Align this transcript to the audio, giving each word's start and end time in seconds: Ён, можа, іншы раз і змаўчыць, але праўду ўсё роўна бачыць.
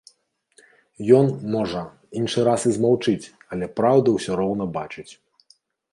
Ён, 1.17 1.27
можа, 1.57 1.83
іншы 2.21 2.39
раз 2.49 2.65
і 2.71 2.73
змаўчыць, 2.77 3.25
але 3.57 3.65
праўду 3.81 4.09
ўсё 4.19 4.31
роўна 4.41 4.65
бачыць. 4.79 5.09